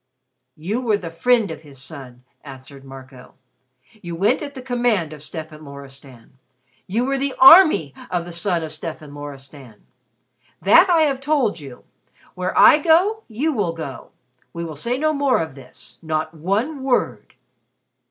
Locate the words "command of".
4.63-5.21